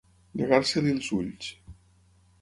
[0.41, 1.53] Negar-se-li els ulls.